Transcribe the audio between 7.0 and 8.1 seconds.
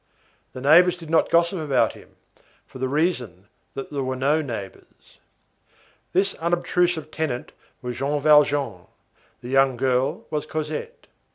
tenant was